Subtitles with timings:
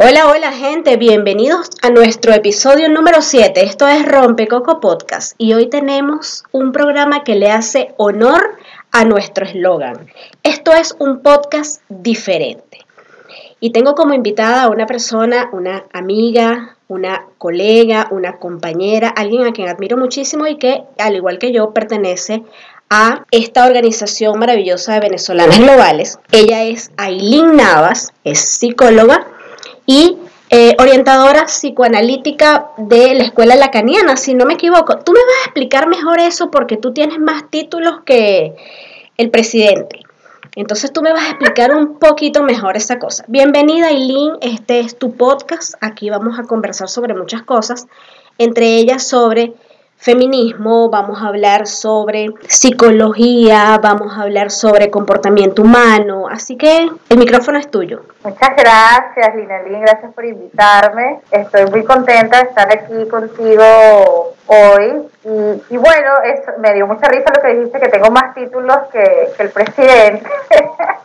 [0.00, 3.64] Hola, hola gente, bienvenidos a nuestro episodio número 7.
[3.64, 8.58] Esto es Rompecoco Podcast y hoy tenemos un programa que le hace honor
[8.92, 10.06] a nuestro eslogan.
[10.44, 12.78] Esto es un podcast diferente.
[13.58, 19.52] Y tengo como invitada a una persona, una amiga, una colega, una compañera, alguien a
[19.52, 22.44] quien admiro muchísimo y que, al igual que yo, pertenece
[22.88, 26.20] a esta organización maravillosa de venezolanas globales.
[26.30, 29.26] Ella es Aileen Navas, es psicóloga
[29.88, 30.18] y
[30.50, 34.98] eh, orientadora psicoanalítica de la escuela lacaniana, si no me equivoco.
[34.98, 38.54] Tú me vas a explicar mejor eso porque tú tienes más títulos que
[39.16, 40.00] el presidente.
[40.56, 43.24] Entonces tú me vas a explicar un poquito mejor esa cosa.
[43.28, 45.74] Bienvenida Aileen, este es tu podcast.
[45.80, 47.86] Aquí vamos a conversar sobre muchas cosas,
[48.36, 49.54] entre ellas sobre
[49.98, 57.18] feminismo, vamos a hablar sobre psicología, vamos a hablar sobre comportamiento humano, así que el
[57.18, 58.02] micrófono es tuyo.
[58.24, 61.20] Muchas gracias, Linelín, gracias por invitarme.
[61.30, 65.08] Estoy muy contenta de estar aquí contigo hoy.
[65.70, 66.10] Y, bueno,
[66.58, 70.28] me dio mucha risa lo que dijiste, que tengo más títulos que, que el presidente.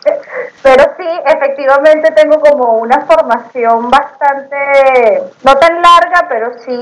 [0.64, 6.80] Pero sí, efectivamente tengo como una formación bastante, no tan larga, pero sí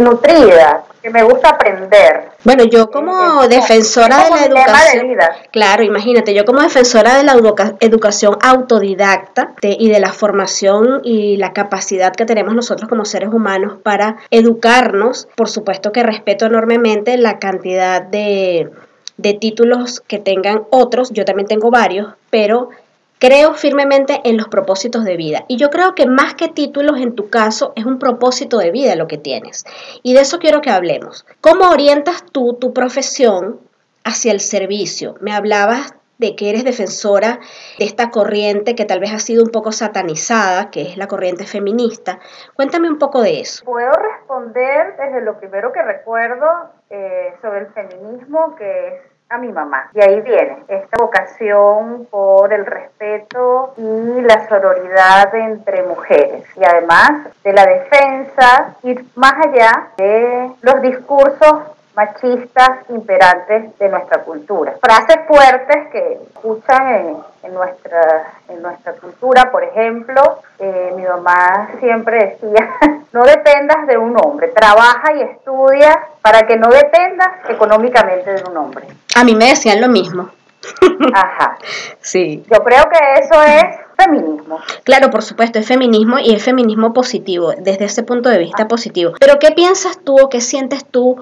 [0.00, 2.30] nutrida, que me gusta aprender.
[2.44, 5.16] Bueno, yo como defensora de la educación,
[5.50, 7.34] claro, imagínate, yo como defensora de la
[7.80, 13.76] educación autodidacta y de la formación y la capacidad que tenemos nosotros como seres humanos
[13.82, 18.70] para educarnos, por supuesto que respeto enormemente la cantidad de,
[19.16, 22.70] de títulos que tengan otros, yo también tengo varios, pero
[23.18, 27.16] Creo firmemente en los propósitos de vida y yo creo que más que títulos en
[27.16, 29.64] tu caso es un propósito de vida lo que tienes.
[30.04, 31.26] Y de eso quiero que hablemos.
[31.40, 33.58] ¿Cómo orientas tú tu profesión
[34.04, 35.16] hacia el servicio?
[35.20, 37.38] Me hablabas de que eres defensora
[37.78, 41.44] de esta corriente que tal vez ha sido un poco satanizada, que es la corriente
[41.44, 42.18] feminista.
[42.54, 43.64] Cuéntame un poco de eso.
[43.64, 46.46] Puedo responder desde lo primero que recuerdo
[46.90, 48.94] eh, sobre el feminismo, que es
[49.30, 49.90] a mi mamá.
[49.94, 56.44] Y ahí viene esta vocación por el respeto y la sororidad entre mujeres.
[56.56, 64.22] Y además de la defensa, ir más allá de los discursos machistas imperantes de nuestra
[64.22, 64.76] cultura.
[64.80, 70.22] Frases fuertes que escuchan en, en nuestra, en nuestra cultura, por ejemplo,
[70.60, 72.70] eh, mi mamá siempre decía,
[73.12, 78.56] no dependas de un hombre, trabaja y estudia para que no dependas económicamente de un
[78.56, 78.86] hombre.
[79.16, 80.30] A mí me decían lo mismo.
[81.14, 81.58] Ajá.
[82.00, 82.44] Sí.
[82.48, 83.64] Yo creo que eso es
[83.96, 84.60] feminismo.
[84.84, 89.14] Claro, por supuesto, es feminismo y es feminismo positivo, desde ese punto de vista positivo.
[89.18, 91.16] Pero ¿qué piensas tú o qué sientes tú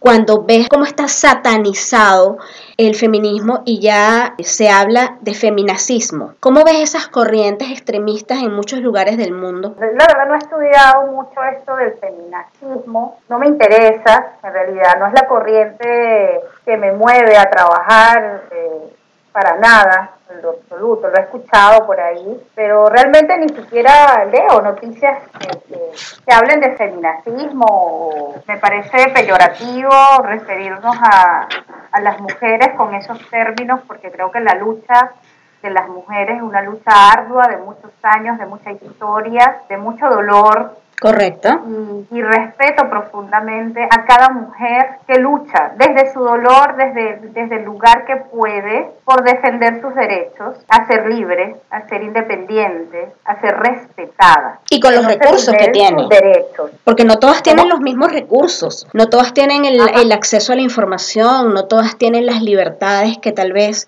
[0.00, 2.38] cuando ves cómo está satanizado
[2.78, 6.34] el feminismo y ya se habla de feminacismo.
[6.40, 9.76] ¿Cómo ves esas corrientes extremistas en muchos lugares del mundo?
[9.78, 15.06] La verdad no he estudiado mucho esto del feminacismo, no me interesa, en realidad no
[15.06, 18.44] es la corriente que me mueve a trabajar.
[18.50, 18.96] Eh,
[19.32, 24.60] para nada, en lo absoluto, lo he escuchado por ahí, pero realmente ni siquiera leo
[24.60, 25.18] noticias
[25.68, 29.90] que, hablen de feminacismo, me parece peyorativo
[30.22, 31.48] referirnos a,
[31.92, 35.12] a las mujeres con esos términos, porque creo que la lucha
[35.62, 40.08] de las mujeres es una lucha ardua de muchos años, de mucha historia, de mucho
[40.08, 41.48] dolor, Correcto.
[42.10, 48.04] Y, respeto profundamente a cada mujer que lucha desde su dolor, desde, desde el lugar
[48.04, 54.60] que puede, por defender sus derechos, a ser libre, a ser independiente, a ser respetada.
[54.68, 56.06] Y con los recursos que tiene.
[56.10, 56.70] Derechos.
[56.84, 60.62] Porque no todas tienen los mismos recursos, no todas tienen el, el acceso a la
[60.62, 63.86] información, no todas tienen las libertades que tal vez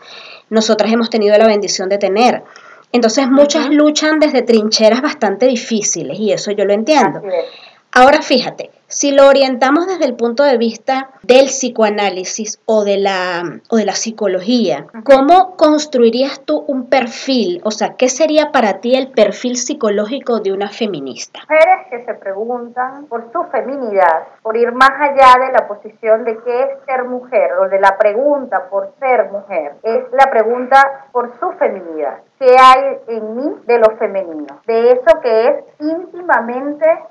[0.49, 2.43] nosotras hemos tenido la bendición de tener.
[2.93, 7.23] Entonces muchas luchan desde trincheras bastante difíciles y eso yo lo entiendo.
[7.95, 13.43] Ahora fíjate, si lo orientamos desde el punto de vista del psicoanálisis o de la,
[13.71, 17.63] o de la psicología, ¿cómo construirías tú un perfil?
[17.65, 21.41] O sea, ¿qué sería para ti el perfil psicológico de una feminista?
[21.49, 26.39] Mujeres que se preguntan por su feminidad, por ir más allá de la posición de
[26.43, 31.33] qué es ser mujer o de la pregunta por ser mujer, es la pregunta por
[31.41, 32.19] su feminidad.
[32.39, 34.61] ¿Qué hay en mí de lo femenino?
[34.67, 35.65] De eso que es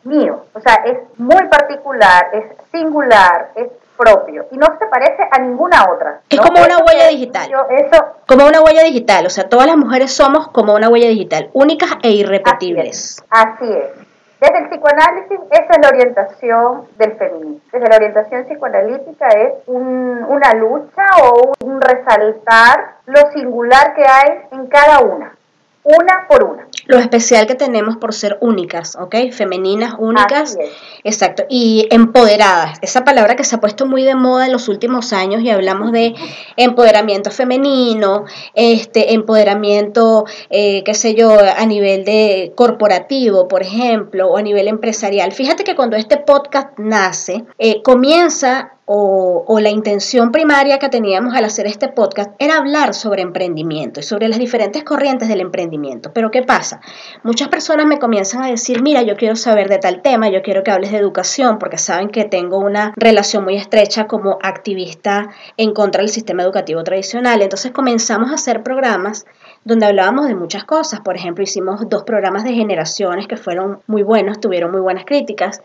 [0.03, 0.45] mío.
[0.53, 5.85] O sea, es muy particular es singular, es propio y no se parece a ninguna
[5.93, 6.21] otra.
[6.29, 7.49] Es como una huella digital.
[7.69, 11.49] eso, como una huella digital, o sea, todas las mujeres somos como una huella digital,
[11.53, 13.23] únicas e irrepetibles.
[13.29, 14.11] Así es.
[14.39, 17.59] Desde el psicoanálisis, esa es la orientación del feminismo.
[17.71, 24.65] Desde la orientación psicoanalítica es una lucha o un resaltar lo singular que hay en
[24.65, 25.35] cada una,
[25.83, 26.65] una por una.
[26.91, 29.15] Lo especial que tenemos por ser únicas, ¿ok?
[29.31, 30.57] Femeninas, únicas,
[31.05, 32.79] exacto, y empoderadas.
[32.81, 35.93] Esa palabra que se ha puesto muy de moda en los últimos años y hablamos
[35.93, 36.13] de
[36.57, 44.35] empoderamiento femenino, este empoderamiento, eh, qué sé yo, a nivel de corporativo, por ejemplo, o
[44.35, 45.31] a nivel empresarial.
[45.31, 51.45] Fíjate que cuando este podcast nace, eh, comienza o, la intención primaria que teníamos al
[51.45, 56.11] hacer este podcast era hablar sobre emprendimiento y sobre las diferentes corrientes del emprendimiento.
[56.13, 56.81] Pero ¿qué pasa?
[57.23, 60.63] Muchas personas me comienzan a decir, mira, yo quiero saber de tal tema, yo quiero
[60.63, 65.73] que hables de educación, porque saben que tengo una relación muy estrecha como activista en
[65.73, 67.41] contra del sistema educativo tradicional.
[67.41, 69.25] Entonces comenzamos a hacer programas
[69.63, 71.01] donde hablábamos de muchas cosas.
[71.01, 75.61] Por ejemplo, hicimos dos programas de generaciones que fueron muy buenos, tuvieron muy buenas críticas.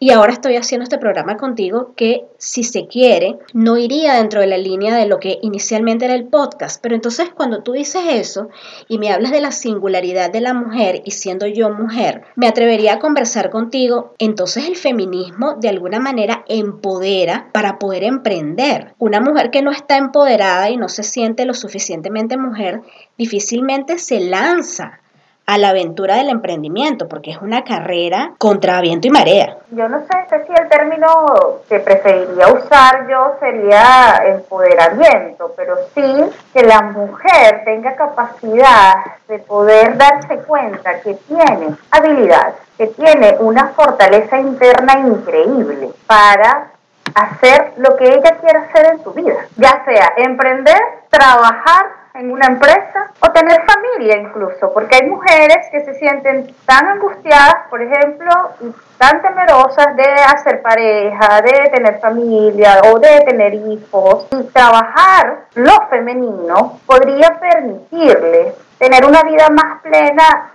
[0.00, 4.46] Y ahora estoy haciendo este programa contigo que, si se quiere, no iría dentro de
[4.46, 6.80] la línea de lo que inicialmente era el podcast.
[6.80, 8.48] Pero entonces cuando tú dices eso
[8.86, 12.94] y me hablas de la singularidad de la mujer y siendo yo mujer, me atrevería
[12.94, 14.14] a conversar contigo.
[14.18, 18.94] Entonces el feminismo de alguna manera empodera para poder emprender.
[18.98, 22.82] Una mujer que no está empoderada y no se siente lo suficientemente mujer,
[23.16, 25.00] difícilmente se lanza
[25.48, 29.56] a la aventura del emprendimiento, porque es una carrera contra viento y marea.
[29.70, 36.62] Yo no sé si el término que preferiría usar yo sería empoderamiento, pero sí que
[36.64, 38.92] la mujer tenga capacidad
[39.26, 46.72] de poder darse cuenta que tiene habilidad, que tiene una fortaleza interna increíble para
[47.14, 50.78] hacer lo que ella quiera hacer en su vida, ya sea emprender,
[51.08, 56.86] trabajar en una empresa o tener familia incluso, porque hay mujeres que se sienten tan
[56.86, 58.30] angustiadas, por ejemplo,
[58.60, 64.26] y tan temerosas de hacer pareja, de tener familia o de tener hijos.
[64.32, 70.50] Y trabajar lo femenino podría permitirles tener una vida más plena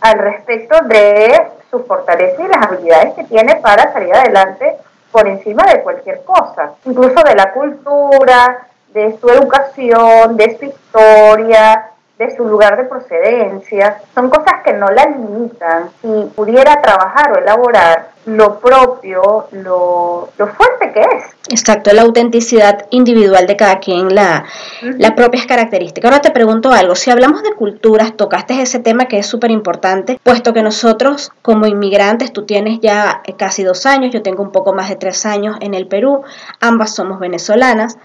[0.00, 4.76] al respecto de su fortaleza y las habilidades que tiene para salir adelante
[5.12, 11.90] por encima de cualquier cosa, incluso de la cultura, de su educación, de su historia,
[12.20, 14.02] de su lugar de procedencia.
[14.14, 15.88] Son cosas que no la limitan.
[16.02, 21.24] Si pudiera trabajar o elaborar lo propio, lo, fuerte que es.
[21.48, 24.44] Exacto, la autenticidad individual de cada quien, la,
[24.82, 26.06] la propia característica.
[26.06, 30.20] Ahora te pregunto algo, si hablamos de culturas, tocaste ese tema que es súper importante,
[30.22, 34.74] puesto que nosotros como inmigrantes, tú tienes ya casi dos años, yo tengo un poco
[34.74, 36.22] más de tres años en el Perú,
[36.60, 37.96] ambas somos venezolanas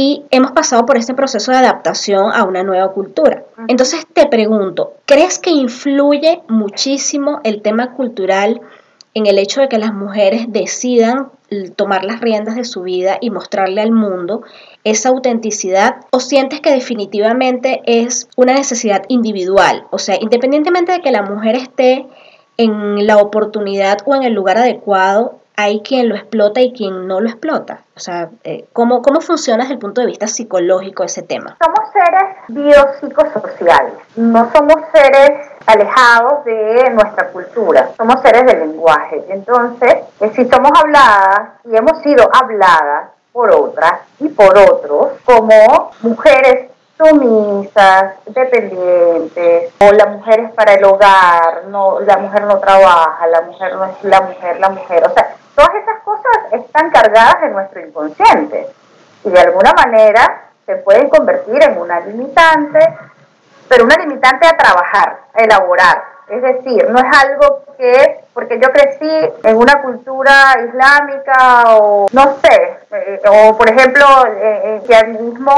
[0.00, 3.42] y hemos pasado por este proceso de adaptación a una nueva cultura.
[3.66, 8.60] Entonces te pregunto, ¿crees que influye muchísimo el tema cultural
[9.14, 11.32] en el hecho de que las mujeres decidan
[11.74, 14.42] tomar las riendas de su vida y mostrarle al mundo
[14.84, 19.88] esa autenticidad o sientes que definitivamente es una necesidad individual?
[19.90, 22.06] O sea, independientemente de que la mujer esté
[22.56, 27.20] en la oportunidad o en el lugar adecuado, hay quien lo explota y quien no
[27.20, 27.80] lo explota.
[27.96, 31.56] O sea, eh, ¿cómo, ¿cómo funciona desde el punto de vista psicológico ese tema?
[31.60, 39.24] Somos seres biopsicosociales, no somos seres alejados de nuestra cultura, somos seres del lenguaje.
[39.30, 39.96] Entonces,
[40.32, 48.14] si somos habladas y hemos sido habladas por otras y por otros como mujeres sumisas,
[48.26, 53.74] dependientes, o la mujer es para el hogar, no, la mujer no trabaja, la mujer
[53.74, 57.80] no es la mujer, la mujer, o sea, Todas esas cosas están cargadas en nuestro
[57.80, 58.68] inconsciente
[59.24, 62.78] y de alguna manera se pueden convertir en una limitante,
[63.66, 66.00] pero una limitante a trabajar, a elaborar.
[66.28, 69.10] Es decir, no es algo que, porque yo crecí
[69.42, 75.52] en una cultura islámica o no sé, eh, o por ejemplo, eh, mismo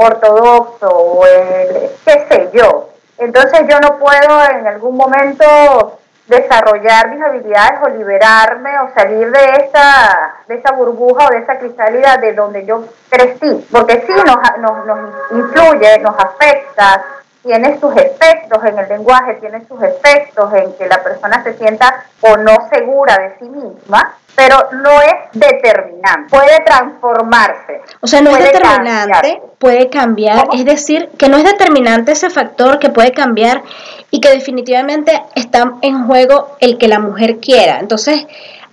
[0.00, 2.88] ortodoxo o el, qué sé yo.
[3.18, 9.44] Entonces yo no puedo en algún momento desarrollar mis habilidades o liberarme o salir de
[9.64, 14.36] esa, de esa burbuja o de esa cristalidad de donde yo crecí, porque sí nos,
[14.58, 14.98] nos, nos
[15.32, 17.02] influye, nos afecta,
[17.42, 22.04] tiene sus efectos en el lenguaje, tiene sus efectos en que la persona se sienta
[22.20, 27.82] o no segura de sí misma, pero no es determinante, puede transformarse.
[28.00, 32.78] O sea, no es determinante, puede cambiar, es decir, que no es determinante ese factor
[32.78, 33.62] que puede cambiar
[34.10, 37.78] y que definitivamente está en juego el que la mujer quiera.
[37.80, 38.26] Entonces,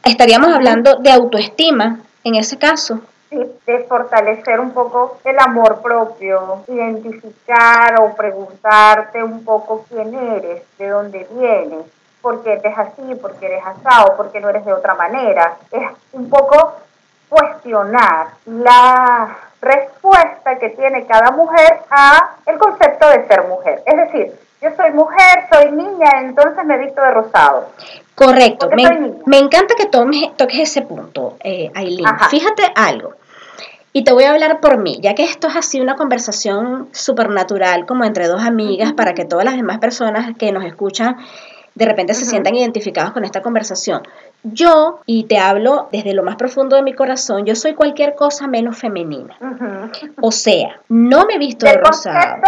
[0.03, 3.01] estaríamos hablando de autoestima en ese caso.
[3.29, 10.87] De fortalecer un poco el amor propio, identificar o preguntarte un poco quién eres, de
[10.87, 11.85] dónde vienes,
[12.21, 15.57] por qué eres así, por qué eres asado, por qué no eres de otra manera.
[15.71, 15.83] Es
[16.13, 16.73] un poco
[17.29, 23.83] cuestionar la respuesta que tiene cada mujer a el concepto de ser mujer.
[23.85, 27.69] Es decir, yo soy mujer, soy niña, entonces me visto de rosado.
[28.15, 32.05] Correcto, me, encanta que toques ese punto, eh, Aileen.
[32.29, 33.13] Fíjate algo.
[33.93, 37.29] Y te voy a hablar por mí, ya que esto es así una conversación súper
[37.29, 41.17] natural, como entre dos amigas, para que todas las demás personas que nos escuchan
[41.75, 44.01] de repente se sientan identificados con esta conversación.
[44.43, 48.47] Yo, y te hablo desde lo más profundo de mi corazón, yo soy cualquier cosa
[48.47, 49.37] menos femenina.
[50.19, 52.41] O sea, no me he visto de rosado.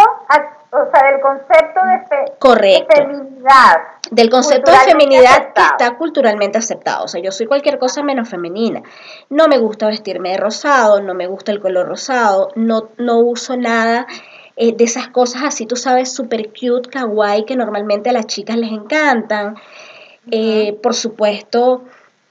[0.74, 2.88] O sea, del concepto de, Correcto.
[2.96, 3.78] de feminidad.
[4.10, 7.06] Del concepto de feminidad que está culturalmente aceptado.
[7.06, 8.82] O sea, yo soy cualquier cosa menos femenina.
[9.30, 13.58] No me gusta vestirme de rosado, no me gusta el color rosado, no, no uso
[13.58, 14.08] nada
[14.56, 18.56] eh, de esas cosas así, tú sabes, super cute, kawaii, que normalmente a las chicas
[18.56, 19.56] les encantan.
[20.30, 21.84] Eh, por supuesto,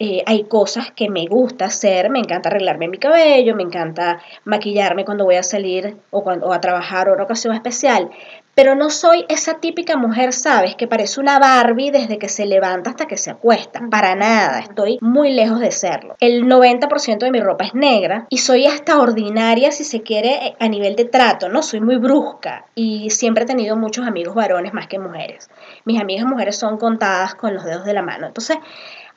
[0.02, 5.04] eh, hay cosas que me gusta hacer, me encanta arreglarme mi cabello, me encanta maquillarme
[5.04, 8.10] cuando voy a salir o, cuando, o a trabajar o una ocasión especial,
[8.54, 10.74] pero no soy esa típica mujer, ¿sabes?
[10.74, 13.80] Que parece una Barbie desde que se levanta hasta que se acuesta.
[13.90, 16.16] Para nada, estoy muy lejos de serlo.
[16.20, 20.68] El 90% de mi ropa es negra y soy hasta ordinaria, si se quiere, a
[20.68, 21.62] nivel de trato, ¿no?
[21.62, 25.50] Soy muy brusca y siempre he tenido muchos amigos varones más que mujeres.
[25.84, 28.26] Mis amigas mujeres son contadas con los dedos de la mano.
[28.26, 28.56] Entonces,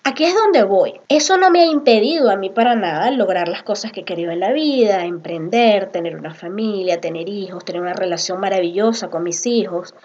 [0.06, 1.00] Aquí es donde voy.
[1.08, 4.32] Eso no me ha impedido a mí para nada lograr las cosas que he querido
[4.32, 9.46] en la vida, emprender, tener una familia, tener hijos, tener una relación maravillosa con mis
[9.46, 9.96] hijos,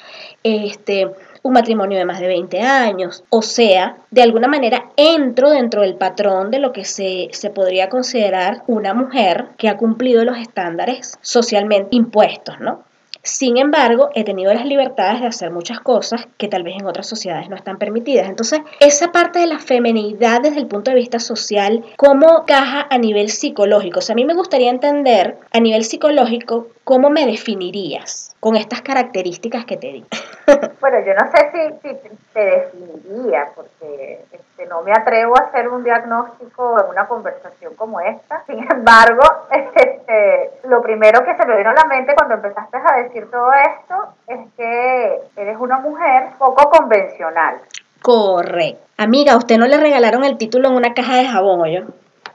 [0.44, 1.10] este,
[1.42, 3.24] un matrimonio de más de 20 años.
[3.30, 7.88] O sea, de alguna manera entro dentro del patrón de lo que se, se podría
[7.88, 12.84] considerar una mujer que ha cumplido los estándares socialmente impuestos, ¿no?
[13.22, 17.06] Sin embargo, he tenido las libertades de hacer muchas cosas que tal vez en otras
[17.06, 18.28] sociedades no están permitidas.
[18.28, 22.98] Entonces, esa parte de la femenidad desde el punto de vista social, ¿cómo caja a
[22.98, 23.98] nivel psicológico?
[23.98, 28.80] O sea, a mí me gustaría entender a nivel psicológico cómo me definirías con estas
[28.80, 30.06] características que te di.
[30.80, 31.94] bueno, yo no sé si,
[32.32, 38.00] te definiría, porque este, no me atrevo a hacer un diagnóstico en una conversación como
[38.00, 38.42] esta.
[38.46, 43.02] Sin embargo, este, lo primero que se me vino a la mente cuando empezaste a
[43.02, 43.94] decir todo esto
[44.26, 47.60] es que eres una mujer poco convencional.
[48.02, 48.80] Correcto.
[48.96, 51.82] Amiga, ¿a usted no le regalaron el título en una caja de jabón, yo?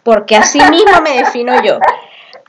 [0.03, 1.79] Porque así mismo me defino yo.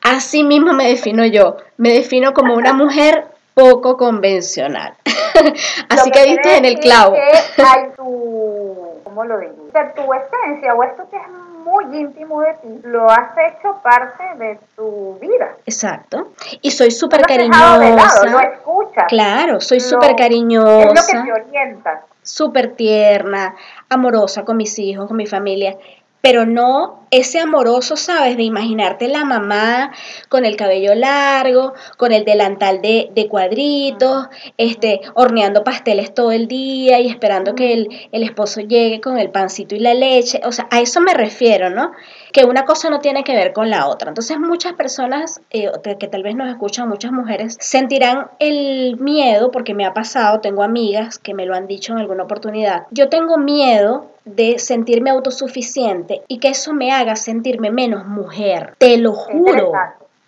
[0.02, 1.56] Así mismo me defino yo.
[1.76, 4.94] Me defino como una mujer poco convencional.
[5.88, 7.14] Así que, viste en el clavo.
[7.14, 9.54] Que hay tu, ¿cómo lo digo?
[9.68, 11.22] O sea, tu esencia o esto que es
[11.64, 15.56] muy íntimo de ti, lo has hecho parte de tu vida.
[15.66, 16.32] Exacto.
[16.60, 18.26] Y soy súper cariñosa.
[18.26, 19.06] lo escuchas.
[19.08, 20.82] Claro, soy súper cariñosa.
[20.82, 22.02] Es lo que te orienta.
[22.22, 23.54] Súper tierna,
[23.88, 25.76] amorosa con mis hijos, con mi familia
[26.24, 28.38] pero no ese amoroso, ¿sabes?
[28.38, 29.92] De imaginarte la mamá
[30.30, 36.48] con el cabello largo, con el delantal de, de cuadritos, este, horneando pasteles todo el
[36.48, 40.40] día y esperando que el, el, esposo llegue con el pancito y la leche.
[40.46, 41.92] O sea, a eso me refiero, ¿no?
[42.32, 44.08] Que una cosa no tiene que ver con la otra.
[44.08, 49.74] Entonces muchas personas eh, que tal vez nos escuchan, muchas mujeres, sentirán el miedo, porque
[49.74, 52.86] me ha pasado, tengo amigas que me lo han dicho en alguna oportunidad.
[52.92, 58.74] Yo tengo miedo de sentirme autosuficiente y que eso me haga sentirme menos mujer.
[58.78, 59.72] Te lo juro.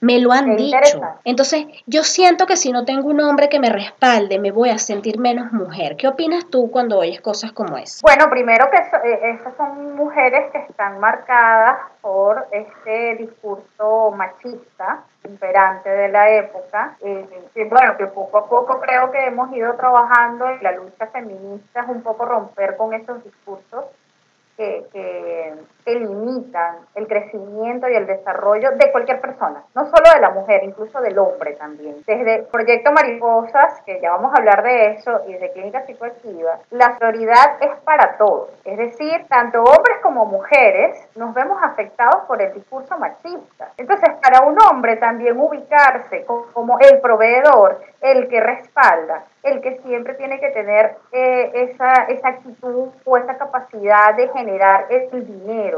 [0.00, 1.00] Me lo han dicho.
[1.24, 4.78] Entonces, yo siento que si no tengo un hombre que me respalde, me voy a
[4.78, 5.96] sentir menos mujer.
[5.96, 8.00] ¿Qué opinas tú cuando oyes cosas como esa?
[8.02, 15.88] Bueno, primero que eh, esas son mujeres que están marcadas por este discurso machista imperante
[15.88, 16.96] de la época.
[17.00, 17.26] Eh,
[17.68, 21.88] bueno, que poco a poco creo que hemos ido trabajando en la lucha feminista, es
[21.88, 23.85] un poco romper con esos discursos
[24.56, 30.30] que, que, limitan el crecimiento y el desarrollo de cualquier persona, no solo de la
[30.30, 31.96] mujer, incluso del hombre también.
[32.06, 36.96] Desde Proyecto Mariposas, que ya vamos a hablar de eso, y de Clínica Psicoactiva, la
[36.98, 38.50] prioridad es para todos.
[38.64, 43.70] Es decir, tanto hombres como mujeres nos vemos afectados por el discurso machista.
[43.76, 50.14] Entonces, para un hombre también ubicarse como el proveedor, el que respalda, el que siempre
[50.14, 55.75] tiene que tener eh, esa actitud o esa capacidad de generar el dinero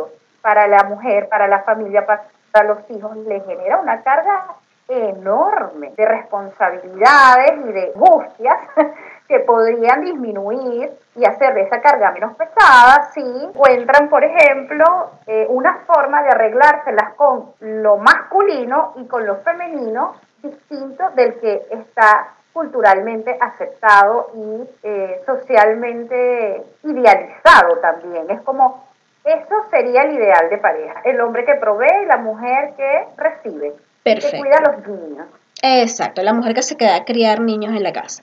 [0.49, 2.25] para la mujer, para la familia, para,
[2.65, 4.47] los hijos, le genera una carga
[4.89, 8.57] enorme de responsabilidades y de angustias
[9.29, 15.45] que podrían disminuir y hacer de esa carga menos pesada si encuentran, por ejemplo, eh,
[15.51, 22.29] una forma de arreglárselas con lo masculino y con lo femenino distinto del que está
[22.55, 28.31] culturalmente aceptado y eh, socialmente idealizado también.
[28.31, 28.88] Es como,
[29.33, 33.75] eso sería el ideal de pareja, el hombre que provee y la mujer que recibe,
[34.05, 35.27] que cuida a los niños.
[35.63, 38.23] Exacto, la mujer que se queda a criar niños en la casa.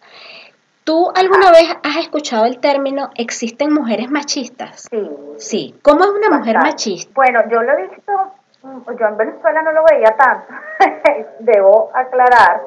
[0.84, 4.88] ¿Tú alguna vez has escuchado el término existen mujeres machistas?
[4.90, 5.10] Sí.
[5.38, 5.76] Sí.
[5.82, 7.12] ¿Cómo es una mujer machista?
[7.16, 8.12] Bueno, yo lo he visto,
[8.64, 10.54] yo en Venezuela no lo veía tanto,
[11.40, 12.62] debo aclarar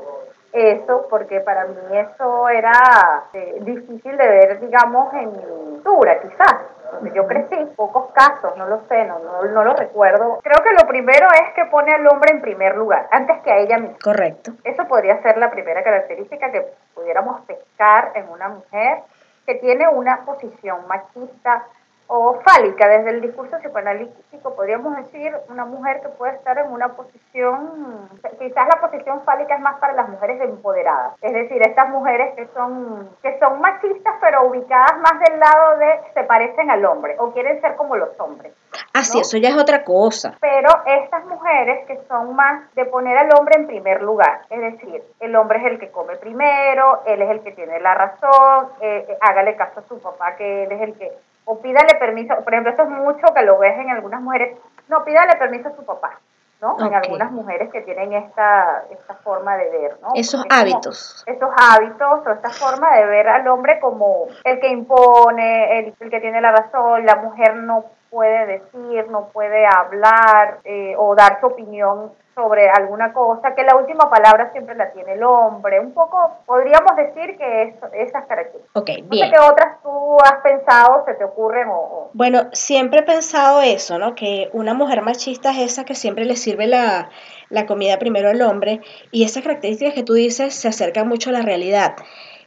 [0.53, 6.55] eso, porque para mí eso era eh, difícil de ver, digamos, en mi cultura, quizás
[6.93, 10.41] donde yo crecí, pocos casos, no lo sé, no, no, no, lo recuerdo.
[10.43, 13.59] Creo que lo primero es que pone al hombre en primer lugar, antes que a
[13.59, 13.99] ella misma.
[14.03, 14.53] Correcto.
[14.65, 19.03] Eso podría ser la primera característica que pudiéramos pescar en una mujer
[19.47, 21.67] que tiene una posición machista,
[22.09, 26.89] o fálica, desde el discurso psicoanalítico podríamos decir una mujer que puede estar en una
[26.89, 32.35] posición, quizás la posición fálica es más para las mujeres empoderadas, es decir, estas mujeres
[32.35, 37.15] que son, que son machistas pero ubicadas más del lado de se parecen al hombre
[37.19, 38.55] o quieren ser como los hombres.
[38.95, 40.37] Así, ah, eso ya es otra cosa.
[40.41, 45.03] Pero estas mujeres que son más de poner al hombre en primer lugar, es decir,
[45.21, 49.07] el hombre es el que come primero, él es el que tiene la razón, eh,
[49.09, 51.13] eh, hágale caso a su papá que él es el que
[51.51, 55.03] o pídale permiso, por ejemplo, esto es mucho que lo ves en algunas mujeres, no,
[55.03, 56.21] pídale permiso a su papá,
[56.61, 56.77] ¿no?
[56.79, 60.11] En algunas mujeres que tienen esta, esta forma de ver, ¿no?
[60.15, 61.25] Esos hábitos.
[61.27, 66.11] esos hábitos o esta forma de ver al hombre como el que impone, el, el
[66.11, 71.41] que tiene la razón, la mujer no puede decir, no puede hablar eh, o dar
[71.41, 75.81] su opinión sobre alguna cosa, que la última palabra siempre la tiene el hombre.
[75.81, 78.71] Un poco podríamos decir que es, esas características.
[78.75, 79.09] Ok, bien.
[79.11, 83.61] No sé qué otras tú has pensado, se te ocurren o, Bueno, siempre he pensado
[83.61, 84.15] eso, ¿no?
[84.15, 87.11] Que una mujer machista es esa que siempre le sirve la,
[87.51, 91.33] la comida primero al hombre y esas características que tú dices se acercan mucho a
[91.33, 91.97] la realidad.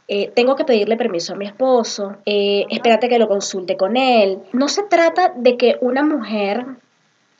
[0.08, 4.40] Eh, tengo que pedirle permiso a mi esposo, eh, espérate que lo consulte con él.
[4.52, 6.64] No se trata de que una mujer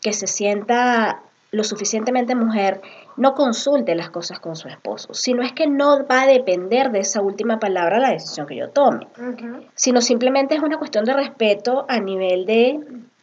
[0.03, 2.81] que se sienta lo suficientemente mujer
[3.17, 7.01] no consulte las cosas con su esposo, sino es que no va a depender de
[7.01, 9.07] esa última palabra la decisión que yo tome,
[9.75, 12.81] sino simplemente es una cuestión de respeto a nivel de,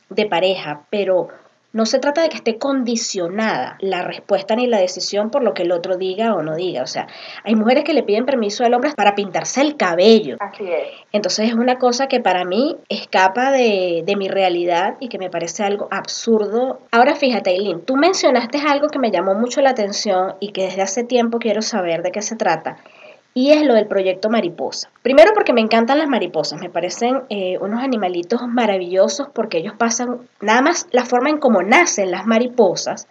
[0.10, 1.30] de pareja, pero
[1.72, 5.64] no se trata de que esté condicionada la respuesta ni la decisión por lo que
[5.64, 6.82] el otro diga o no diga.
[6.82, 7.08] O sea,
[7.44, 10.38] hay mujeres que le piden permiso al hombre para pintarse el cabello.
[10.40, 10.88] Así es.
[11.12, 15.30] Entonces es una cosa que para mí escapa de, de mi realidad y que me
[15.30, 16.80] parece algo absurdo.
[16.92, 20.82] Ahora fíjate, Eileen, tú mencionaste algo que me llamó mucho la atención y que desde
[20.82, 22.78] hace tiempo quiero saber de qué se trata
[23.34, 24.90] y es lo del proyecto mariposa.
[25.02, 30.28] Primero porque me encantan las mariposas, me parecen eh, unos animalitos maravillosos porque ellos pasan,
[30.42, 33.08] nada más la forma en cómo nacen las mariposas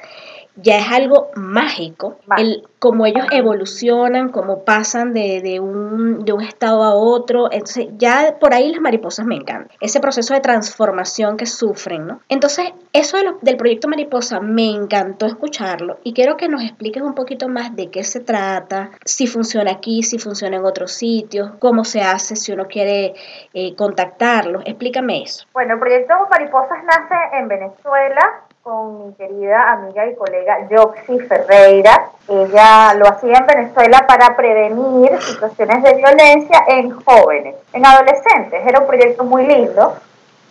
[0.63, 6.43] ya es algo mágico, el, cómo ellos evolucionan, cómo pasan de, de, un, de un
[6.43, 7.51] estado a otro.
[7.51, 9.77] Entonces, ya por ahí las mariposas me encantan.
[9.81, 12.21] Ese proceso de transformación que sufren, ¿no?
[12.29, 17.49] Entonces, eso del proyecto Mariposa me encantó escucharlo y quiero que nos expliques un poquito
[17.49, 22.01] más de qué se trata, si funciona aquí, si funciona en otros sitios, cómo se
[22.01, 23.15] hace si uno quiere
[23.55, 24.63] eh, contactarlos.
[24.67, 25.47] Explícame eso.
[25.53, 32.11] Bueno, el proyecto Mariposas nace en Venezuela con mi querida amiga y colega Joxy Ferreira.
[32.29, 38.67] Ella lo hacía en Venezuela para prevenir situaciones de violencia en jóvenes, en adolescentes.
[38.67, 39.95] Era un proyecto muy lindo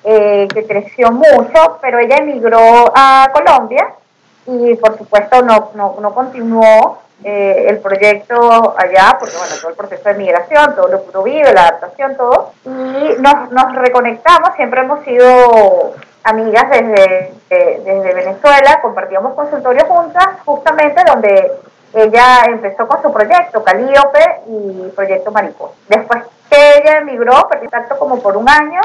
[0.04, 3.94] eh, que creció mucho, pero ella emigró a Colombia
[4.48, 10.10] y por supuesto no, no, continuó eh, el proyecto allá, porque bueno, todo el proceso
[10.10, 14.82] de migración, todo lo que uno vive, la adaptación, todo, y nos, nos reconectamos, siempre
[14.82, 21.52] hemos sido amigas desde, eh, desde Venezuela, compartíamos consultorio juntas, justamente donde
[21.94, 25.74] ella empezó con su proyecto, Calíope y Proyecto Mariposa.
[25.88, 28.82] Después que ella emigró, perdí contacto como por un año,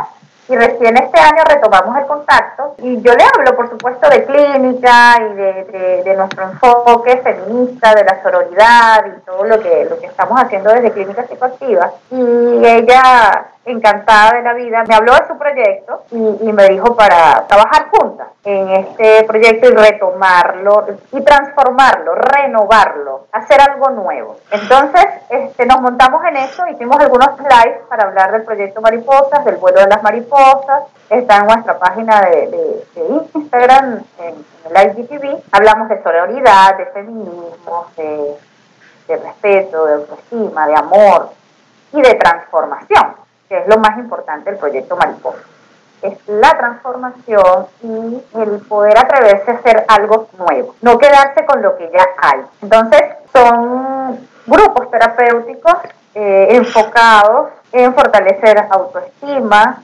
[0.49, 5.17] y recién este año retomamos el contacto y yo le hablo, por supuesto, de clínica
[5.21, 10.07] y de, de, nuestro enfoque feminista, de la sororidad y todo lo que, lo que
[10.07, 11.93] estamos haciendo desde Clínica Psicoactiva.
[12.11, 17.47] Y ella encantada de la vida, me habló de su proyecto y, me dijo para
[17.47, 24.37] trabajar juntas en este proyecto y retomarlo y transformarlo, renovarlo, hacer algo nuevo.
[24.51, 29.57] Entonces este, nos montamos en eso, hicimos algunos slides para hablar del proyecto Mariposas, del
[29.57, 35.89] vuelo de las mariposas, está en nuestra página de, de, Instagram, en, el IGTV, hablamos
[35.89, 38.37] de sororidad, de feminismo, de,
[39.09, 41.31] de respeto, de autoestima, de amor
[41.93, 43.22] y de transformación
[43.53, 45.43] que es lo más importante del proyecto Mariposa.
[46.01, 51.77] Es la transformación y el poder atreverse a hacer algo nuevo, no quedarse con lo
[51.77, 52.41] que ya hay.
[52.63, 55.75] Entonces, son grupos terapéuticos
[56.15, 59.83] eh, enfocados en fortalecer autoestima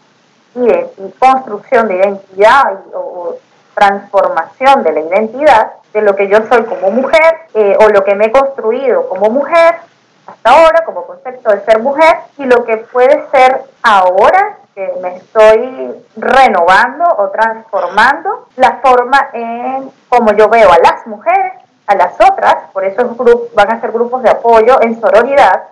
[0.54, 0.66] y,
[1.18, 3.36] construcción de identidad o,
[3.74, 8.14] transformación de la identidad de lo que yo soy como mujer eh, o lo que
[8.14, 9.76] me he construido como mujer
[10.28, 15.16] hasta ahora como concepto de ser mujer y lo que puede ser ahora que me
[15.16, 21.54] estoy renovando o transformando la forma en cómo yo veo a las mujeres,
[21.86, 23.16] a las otras, por eso
[23.54, 25.62] van a ser grupos de apoyo en sororidad,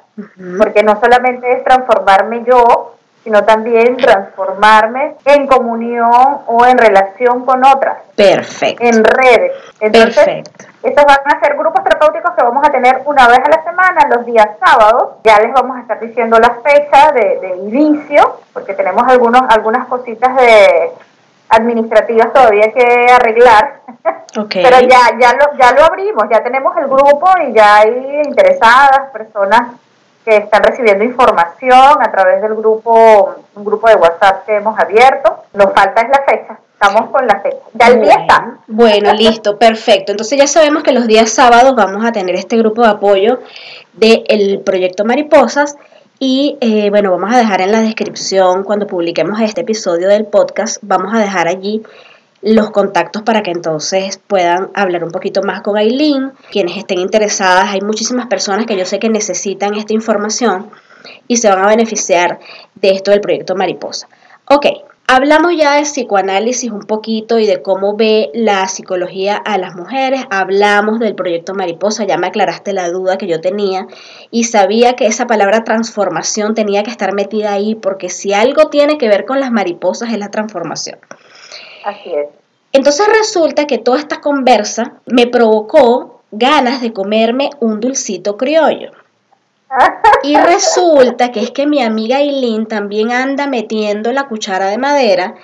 [0.58, 7.64] porque no solamente es transformarme yo, sino también transformarme en comunión o en relación con
[7.64, 7.98] otras.
[8.14, 8.82] Perfecto.
[8.82, 9.52] En redes.
[9.80, 10.64] Entonces, Perfecto.
[10.86, 14.08] Estos van a ser grupos terapéuticos que vamos a tener una vez a la semana,
[14.08, 15.14] los días sábados.
[15.24, 20.36] Ya les vamos a estar diciendo la fecha de, inicio, porque tenemos algunos, algunas cositas
[20.36, 20.92] de
[21.48, 23.80] administrativas todavía que arreglar.
[24.32, 29.10] Pero ya, ya, lo, ya lo abrimos, ya tenemos el grupo y ya hay interesadas
[29.12, 29.72] personas
[30.24, 35.42] que están recibiendo información a través del grupo, un grupo de WhatsApp que hemos abierto.
[35.52, 36.58] Nos falta es la fecha.
[36.78, 37.56] Estamos con la fecha.
[37.72, 38.58] Ya el día está.
[38.66, 40.12] Bueno, listo, perfecto.
[40.12, 43.40] Entonces ya sabemos que los días sábados vamos a tener este grupo de apoyo
[43.94, 45.76] del proyecto Mariposas.
[46.18, 50.76] Y eh, bueno, vamos a dejar en la descripción, cuando publiquemos este episodio del podcast,
[50.82, 51.82] vamos a dejar allí
[52.42, 56.32] los contactos para que entonces puedan hablar un poquito más con Aileen.
[56.50, 60.70] Quienes estén interesadas, hay muchísimas personas que yo sé que necesitan esta información
[61.26, 62.38] y se van a beneficiar
[62.74, 64.08] de esto del proyecto Mariposa.
[64.44, 64.66] Ok,
[65.06, 70.24] hablamos ya de psicoanálisis un poquito y de cómo ve la psicología a las mujeres.
[70.30, 73.86] Hablamos del proyecto Mariposa, ya me aclaraste la duda que yo tenía
[74.30, 78.98] y sabía que esa palabra transformación tenía que estar metida ahí porque si algo tiene
[78.98, 80.98] que ver con las mariposas es la transformación.
[81.84, 82.28] Así es.
[82.72, 88.90] Entonces resulta que toda esta conversa me provocó ganas de comerme un dulcito criollo.
[90.22, 95.34] Y resulta que es que mi amiga Eileen también anda metiendo la cuchara de madera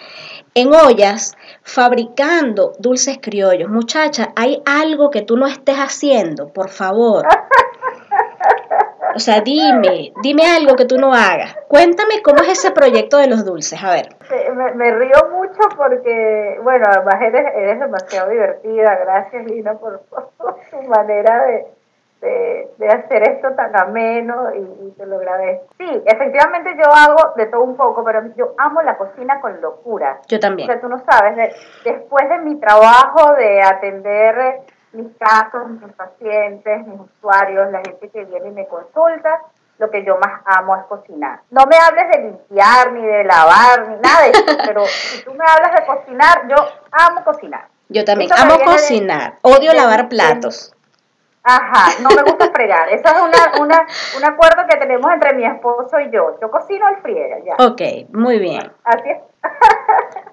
[0.55, 3.71] en ollas fabricando dulces criollos.
[3.71, 7.27] Muchacha, hay algo que tú no estés haciendo, por favor.
[9.15, 11.55] O sea, dime, dime algo que tú no hagas.
[11.69, 14.09] Cuéntame cómo es ese proyecto de los dulces, a ver.
[14.75, 18.97] Me, río mucho porque, bueno, además eres, eres demasiado divertida.
[19.05, 20.01] Gracias, Lina, por,
[20.71, 21.67] tu manera de,
[22.23, 25.67] de, hacer esto tan ameno y, te lo agradezco.
[25.79, 30.21] Sí, efectivamente yo hago de todo un poco, pero yo amo la cocina con locura.
[30.29, 30.69] Yo también.
[30.69, 31.55] O sea, tú no sabes,
[31.85, 34.61] después de mi trabajo de atender
[34.93, 39.41] mis casos, mis pacientes, mis usuarios, la gente que viene y me consulta,
[39.79, 41.41] lo que yo más amo es cocinar.
[41.51, 45.33] No me hables de limpiar, ni de lavar, ni nada de eso, pero si tú
[45.33, 46.57] me hablas de cocinar, yo
[46.93, 47.69] amo cocinar.
[47.89, 50.75] Yo también amo cocinar, odio lavar platos.
[51.45, 52.89] Ajá, no me gusta fregar.
[52.89, 56.39] Eso es una, una, un acuerdo que tenemos entre mi esposo y yo.
[56.41, 57.55] Yo cocino al friega, ya.
[57.65, 58.73] Ok, muy bien.
[58.85, 59.19] Así es.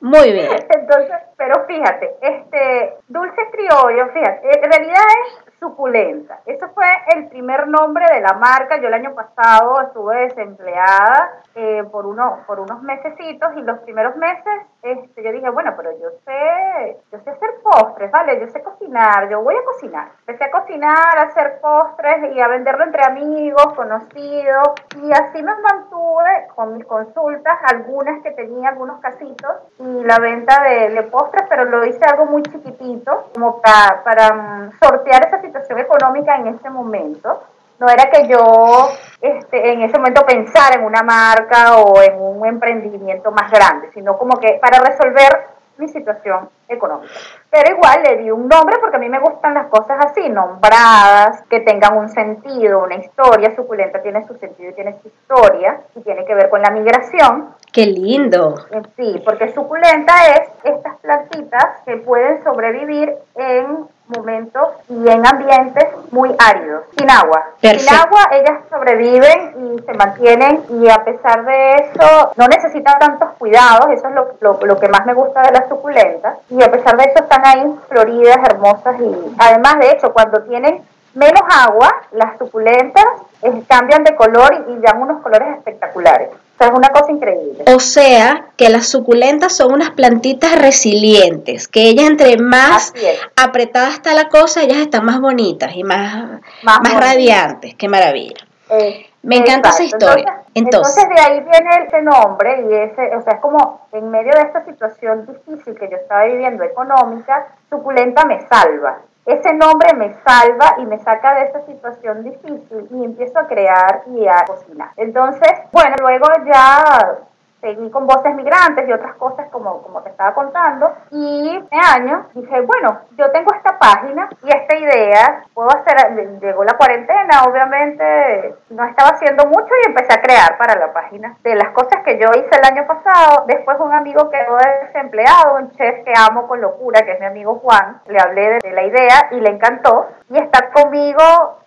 [0.02, 0.50] Muy bien.
[0.69, 6.39] Entonces, pero fíjate, este dulce criollo, fíjate, en realidad es suculenta.
[6.45, 8.80] Eso fue el primer nombre de la marca.
[8.80, 14.15] Yo el año pasado estuve desempleada eh, por, uno, por unos mesecitos y los primeros
[14.15, 18.39] meses este, yo dije, bueno, pero yo sé, yo sé hacer postres, ¿vale?
[18.39, 20.08] Yo sé cocinar, yo voy a cocinar.
[20.20, 24.70] Empecé a cocinar, a hacer postres y a venderlo entre amigos, conocidos
[25.02, 30.63] y así me mantuve con mis consultas, algunas que tenía, algunos casitos y la venta
[30.63, 35.80] de, postres, pero lo hice algo muy chiquitito como para, para mm, sortear esa situación
[35.80, 37.42] económica en ese momento.
[37.80, 38.89] No era que yo
[39.22, 44.18] este, en ese momento pensara en una marca o en un emprendimiento más grande, sino
[44.18, 45.48] como que para resolver
[45.80, 47.12] mi situación económica.
[47.50, 51.42] Pero igual le di un nombre porque a mí me gustan las cosas así, nombradas,
[51.50, 53.56] que tengan un sentido, una historia.
[53.56, 57.56] Suculenta tiene su sentido y tiene su historia y tiene que ver con la migración.
[57.72, 58.56] ¡Qué lindo!
[58.98, 66.36] Sí, porque suculenta es estas plantitas que pueden sobrevivir en momentos y en ambientes muy
[66.39, 67.45] áridos, sin agua.
[67.62, 73.30] Sin agua ellas sobreviven y se mantienen y a pesar de eso no necesitan tantos
[73.38, 76.98] cuidados, eso es lo, lo, que más me gusta de las suculentas y a pesar
[76.98, 82.38] de eso están ahí floridas, hermosas y además de hecho cuando tienen menos agua, las
[82.38, 83.06] suculentas
[83.41, 86.30] eh, cambian de color y, y dan unos colores espectaculares
[86.65, 87.63] es una cosa increíble.
[87.74, 92.93] O sea, que las suculentas son unas plantitas resilientes, que ellas entre más
[93.36, 97.76] apretada está la cosa, ellas están más bonitas y más, más, radiantes.
[97.76, 98.45] Qué maravilla.
[98.69, 100.43] Eh, Me encanta esa historia.
[100.54, 104.41] Entonces, de ahí viene ese nombre y ese, o sea, es como en medio de
[104.41, 110.76] esta situación difícil que yo estaba viviendo económica, suculenta me salva ese nombre me salva
[110.80, 114.89] y me saca de esa situación difícil y empiezo a crear y a cocinar.
[114.98, 117.20] Entonces, bueno, luego ya
[117.62, 120.91] seguí con voces migrantes y otras cosas como, como te estaba contando.
[121.12, 126.63] Y este año dije, bueno, yo tengo esta página y esta idea, puedo hacer, llegó
[126.63, 131.36] la cuarentena, obviamente no estaba haciendo mucho y empecé a crear para la página.
[131.43, 135.72] De las cosas que yo hice el año pasado, después un amigo quedó desempleado, un
[135.72, 139.30] chef que amo con locura, que es mi amigo Juan, le hablé de la idea
[139.32, 141.22] y le encantó y está conmigo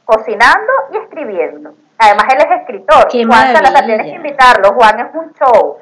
[0.04, 1.72] cocinando y escribiendo.
[2.02, 3.08] Además, él es escritor.
[3.10, 4.72] Juan Salazar, tienes que invitarlo.
[4.72, 5.78] Juan es un show.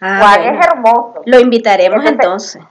[0.00, 1.22] Ah, Juan es hermoso.
[1.24, 2.62] Lo invitaremos entonces,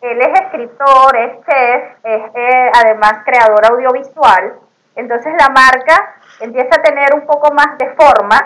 [0.00, 4.54] Él es escritor, es chef, es eh, además creador audiovisual.
[4.94, 8.38] Entonces la marca empieza a tener un poco más de forma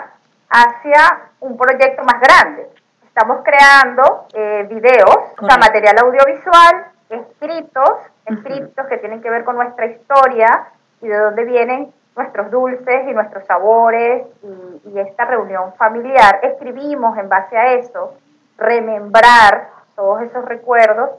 [0.49, 2.67] hacia un proyecto más grande.
[3.05, 7.91] Estamos creando eh, videos, o sea, material audiovisual, escritos,
[8.25, 10.69] escritos que tienen que ver con nuestra historia
[11.01, 17.27] y de dónde vienen nuestros dulces y nuestros sabores y, esta reunión familiar, escribimos en
[17.27, 18.13] base a eso,
[18.57, 21.09] remembrar todos esos recuerdos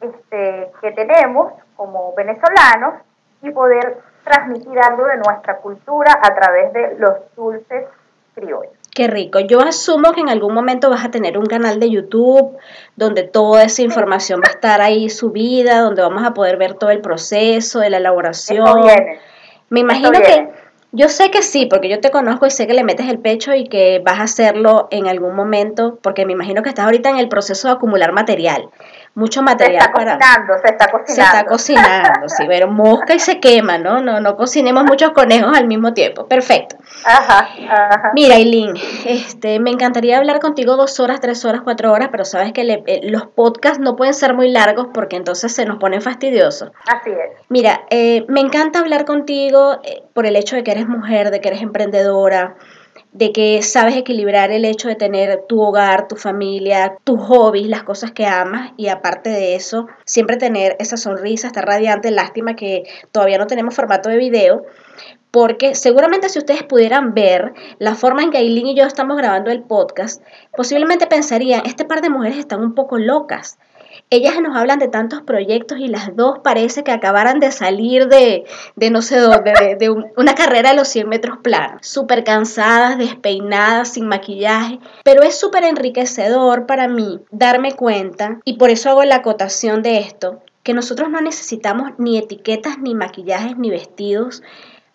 [0.00, 2.94] este, que tenemos como venezolanos
[3.42, 7.86] y poder transmitir algo de nuestra cultura a través de los dulces
[8.34, 8.72] criollos.
[8.94, 9.40] Qué rico.
[9.40, 12.56] Yo asumo que en algún momento vas a tener un canal de YouTube
[12.96, 16.90] donde toda esa información va a estar ahí subida, donde vamos a poder ver todo
[16.90, 18.66] el proceso de la elaboración.
[19.70, 20.48] Me imagino que
[20.92, 23.54] yo sé que sí, porque yo te conozco y sé que le metes el pecho
[23.54, 27.18] y que vas a hacerlo en algún momento, porque me imagino que estás ahorita en
[27.18, 28.70] el proceso de acumular material
[29.14, 31.06] mucho material se está Cocinando, se está cocinando.
[31.06, 34.00] Se está cocinando, sí, pero mosca y se quema, ¿no?
[34.00, 36.26] No, no cocinemos muchos conejos al mismo tiempo.
[36.26, 36.76] Perfecto.
[37.04, 38.10] Ajá, ajá.
[38.14, 42.52] Mira, Eileen, este, me encantaría hablar contigo dos horas, tres horas, cuatro horas, pero sabes
[42.52, 46.70] que eh, los podcasts no pueden ser muy largos porque entonces se nos ponen fastidiosos.
[46.86, 47.40] Así es.
[47.48, 51.40] Mira, eh, me encanta hablar contigo eh, por el hecho de que eres mujer, de
[51.40, 52.56] que eres emprendedora,
[53.12, 57.82] de que sabes equilibrar el hecho de tener tu hogar, tu familia, tus hobbies, las
[57.82, 62.10] cosas que amas y aparte de eso, siempre tener esa sonrisa, estar radiante.
[62.10, 64.64] Lástima que todavía no tenemos formato de video,
[65.30, 69.50] porque seguramente si ustedes pudieran ver la forma en que Aileen y yo estamos grabando
[69.50, 70.22] el podcast,
[70.56, 73.58] posiblemente pensarían, este par de mujeres están un poco locas.
[74.10, 78.44] Ellas nos hablan de tantos proyectos y las dos parece que acabaran de salir de,
[78.74, 81.86] de no sé dónde, de, una carrera de los 100 metros planos.
[81.86, 84.78] Súper cansadas, despeinadas, sin maquillaje.
[85.04, 89.98] Pero es súper enriquecedor para mí darme cuenta, y por eso hago la acotación de
[89.98, 94.42] esto, que nosotros no necesitamos ni etiquetas, ni maquillajes, ni vestidos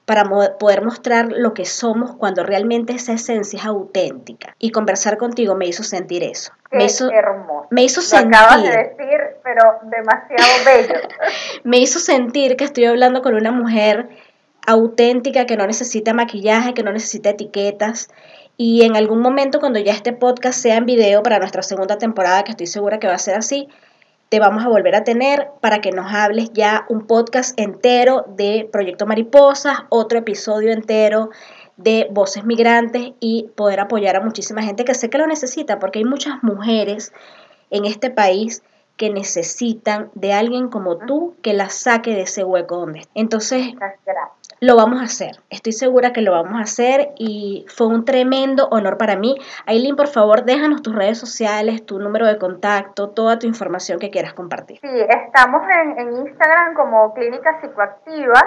[0.05, 0.25] para
[0.59, 4.55] poder mostrar lo que somos cuando realmente esa esencia es auténtica.
[4.59, 6.51] Y conversar contigo me hizo sentir eso.
[6.71, 7.67] me hizo, hermoso.
[7.69, 8.35] Me hizo sentir.
[8.35, 11.07] acabas de decir, pero demasiado bello.
[11.63, 14.09] me hizo sentir que estoy hablando con una mujer
[14.67, 18.09] auténtica que no necesita maquillaje, que no necesita etiquetas.
[18.57, 22.43] Y en algún momento, cuando ya este podcast sea en video para nuestra segunda temporada,
[22.43, 23.69] que estoy segura que va a ser así,
[24.33, 28.67] te vamos a volver a tener para que nos hables ya un podcast entero de
[28.71, 31.29] Proyecto Mariposas, otro episodio entero
[31.77, 35.99] de Voces Migrantes y poder apoyar a muchísima gente que sé que lo necesita, porque
[35.99, 37.13] hay muchas mujeres
[37.69, 38.63] en este país
[38.97, 43.11] que necesitan de alguien como tú que las saque de ese hueco donde está.
[43.13, 43.75] Entonces,
[44.63, 45.35] lo vamos a hacer.
[45.49, 49.35] Estoy segura que lo vamos a hacer y fue un tremendo honor para mí.
[49.65, 54.09] Aileen, por favor, déjanos tus redes sociales, tu número de contacto, toda tu información que
[54.09, 54.79] quieras compartir.
[54.79, 58.39] Sí, estamos en, en Instagram como Clínica Psicoactiva,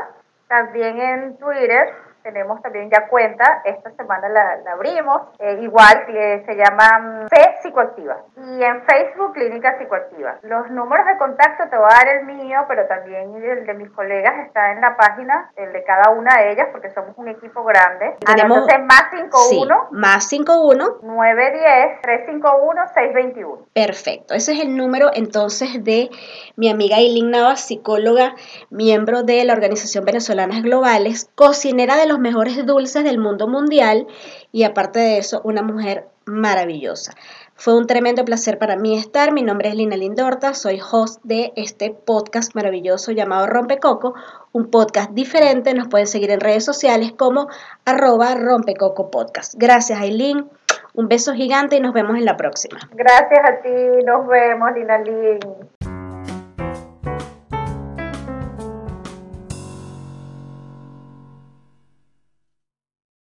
[0.48, 6.56] también en Twitter tenemos también ya cuenta, esta semana la, abrimos, eh, igual que se
[6.56, 10.38] llama Fe Psicoactiva y en Facebook Clínica Psicoactiva.
[10.42, 13.90] Los números de contacto te voy a dar el mío, pero también el de mis
[13.90, 17.62] colegas está en la página, el de cada una de ellas, porque somos un equipo
[17.62, 18.16] grande.
[18.26, 23.66] Tenemos entonces más 51 más 51 910 351 621.
[23.72, 26.10] Perfecto, ese es el número entonces de
[26.56, 28.34] mi amiga Eileen Navas, psicóloga,
[28.70, 34.06] miembro de la Organización Venezolanas Globales, cocinera de los mejores dulces del mundo mundial
[34.50, 37.12] y aparte de eso, una mujer maravillosa.
[37.54, 39.32] Fue un tremendo placer para mí estar.
[39.32, 44.14] Mi nombre es Lina Lindorta, soy host de este podcast maravilloso llamado Rompecoco,
[44.52, 45.74] un podcast diferente.
[45.74, 47.48] Nos pueden seguir en redes sociales como
[47.84, 49.54] arroba Rompecoco Podcast.
[49.56, 50.48] Gracias, Aileen.
[50.94, 52.78] Un beso gigante y nos vemos en la próxima.
[52.92, 55.75] Gracias a ti, nos vemos, Lina Lin.